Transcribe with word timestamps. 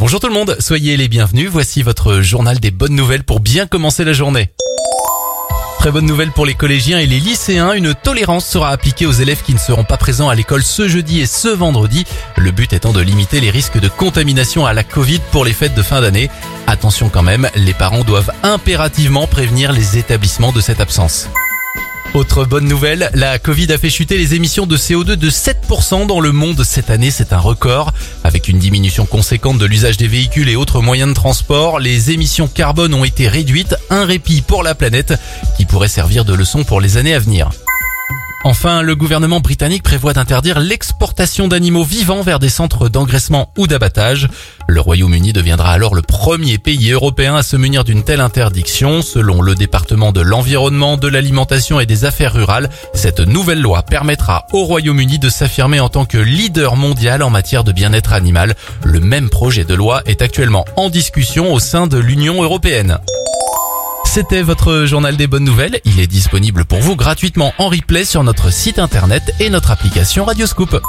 Bonjour 0.00 0.18
tout 0.18 0.28
le 0.28 0.32
monde, 0.32 0.56
soyez 0.60 0.96
les 0.96 1.08
bienvenus. 1.08 1.50
Voici 1.50 1.82
votre 1.82 2.22
journal 2.22 2.58
des 2.58 2.70
bonnes 2.70 2.94
nouvelles 2.94 3.22
pour 3.22 3.38
bien 3.38 3.66
commencer 3.66 4.02
la 4.02 4.14
journée. 4.14 4.48
Très 5.78 5.90
bonne 5.90 6.06
nouvelle 6.06 6.32
pour 6.32 6.46
les 6.46 6.54
collégiens 6.54 6.98
et 6.98 7.06
les 7.06 7.20
lycéens, 7.20 7.74
une 7.74 7.94
tolérance 7.94 8.46
sera 8.46 8.70
appliquée 8.70 9.04
aux 9.04 9.12
élèves 9.12 9.42
qui 9.42 9.52
ne 9.52 9.58
seront 9.58 9.84
pas 9.84 9.98
présents 9.98 10.30
à 10.30 10.34
l'école 10.34 10.62
ce 10.62 10.88
jeudi 10.88 11.20
et 11.20 11.26
ce 11.26 11.48
vendredi, 11.48 12.06
le 12.38 12.50
but 12.50 12.72
étant 12.72 12.92
de 12.92 13.02
limiter 13.02 13.40
les 13.40 13.50
risques 13.50 13.78
de 13.78 13.88
contamination 13.88 14.64
à 14.64 14.72
la 14.72 14.84
Covid 14.84 15.20
pour 15.32 15.44
les 15.44 15.52
fêtes 15.52 15.74
de 15.74 15.82
fin 15.82 16.00
d'année. 16.00 16.30
Attention 16.66 17.10
quand 17.10 17.22
même, 17.22 17.50
les 17.54 17.74
parents 17.74 18.02
doivent 18.02 18.32
impérativement 18.42 19.26
prévenir 19.26 19.70
les 19.70 19.98
établissements 19.98 20.52
de 20.52 20.62
cette 20.62 20.80
absence. 20.80 21.28
Autre 22.12 22.44
bonne 22.44 22.66
nouvelle, 22.66 23.08
la 23.14 23.38
Covid 23.38 23.72
a 23.72 23.78
fait 23.78 23.88
chuter 23.88 24.18
les 24.18 24.34
émissions 24.34 24.66
de 24.66 24.76
CO2 24.76 25.14
de 25.14 25.30
7% 25.30 26.08
dans 26.08 26.18
le 26.18 26.32
monde 26.32 26.64
cette 26.64 26.90
année, 26.90 27.12
c'est 27.12 27.32
un 27.32 27.38
record. 27.38 27.92
Avec 28.24 28.48
une 28.48 28.58
diminution 28.58 29.06
conséquente 29.06 29.58
de 29.58 29.64
l'usage 29.64 29.96
des 29.96 30.08
véhicules 30.08 30.48
et 30.48 30.56
autres 30.56 30.80
moyens 30.80 31.10
de 31.10 31.14
transport, 31.14 31.78
les 31.78 32.10
émissions 32.10 32.48
carbone 32.48 32.94
ont 32.94 33.04
été 33.04 33.28
réduites, 33.28 33.76
un 33.90 34.04
répit 34.04 34.42
pour 34.42 34.64
la 34.64 34.74
planète 34.74 35.14
qui 35.56 35.66
pourrait 35.66 35.86
servir 35.86 36.24
de 36.24 36.34
leçon 36.34 36.64
pour 36.64 36.80
les 36.80 36.96
années 36.96 37.14
à 37.14 37.20
venir. 37.20 37.50
Enfin, 38.42 38.80
le 38.80 38.96
gouvernement 38.96 39.40
britannique 39.40 39.82
prévoit 39.82 40.14
d'interdire 40.14 40.60
l'exportation 40.60 41.46
d'animaux 41.46 41.84
vivants 41.84 42.22
vers 42.22 42.38
des 42.38 42.48
centres 42.48 42.88
d'engraissement 42.88 43.52
ou 43.58 43.66
d'abattage. 43.66 44.30
Le 44.66 44.80
Royaume-Uni 44.80 45.34
deviendra 45.34 45.72
alors 45.72 45.94
le 45.94 46.00
premier 46.00 46.56
pays 46.56 46.90
européen 46.90 47.36
à 47.36 47.42
se 47.42 47.56
munir 47.56 47.84
d'une 47.84 48.02
telle 48.02 48.22
interdiction. 48.22 49.02
Selon 49.02 49.42
le 49.42 49.54
département 49.54 50.10
de 50.10 50.22
l'environnement, 50.22 50.96
de 50.96 51.06
l'alimentation 51.06 51.80
et 51.80 51.86
des 51.86 52.06
affaires 52.06 52.32
rurales, 52.32 52.70
cette 52.94 53.20
nouvelle 53.20 53.60
loi 53.60 53.82
permettra 53.82 54.46
au 54.54 54.64
Royaume-Uni 54.64 55.18
de 55.18 55.28
s'affirmer 55.28 55.80
en 55.80 55.90
tant 55.90 56.06
que 56.06 56.16
leader 56.16 56.76
mondial 56.76 57.22
en 57.22 57.28
matière 57.28 57.62
de 57.62 57.72
bien-être 57.72 58.14
animal. 58.14 58.54
Le 58.84 59.00
même 59.00 59.28
projet 59.28 59.64
de 59.64 59.74
loi 59.74 60.00
est 60.06 60.22
actuellement 60.22 60.64
en 60.76 60.88
discussion 60.88 61.52
au 61.52 61.58
sein 61.58 61.86
de 61.86 61.98
l'Union 61.98 62.42
européenne. 62.42 63.00
C'était 64.12 64.42
votre 64.42 64.86
journal 64.86 65.16
des 65.16 65.28
bonnes 65.28 65.44
nouvelles. 65.44 65.80
Il 65.84 66.00
est 66.00 66.08
disponible 66.08 66.64
pour 66.64 66.80
vous 66.80 66.96
gratuitement 66.96 67.52
en 67.58 67.68
replay 67.68 68.04
sur 68.04 68.24
notre 68.24 68.52
site 68.52 68.80
internet 68.80 69.22
et 69.38 69.50
notre 69.50 69.70
application 69.70 70.24
Radioscoop. 70.24 70.80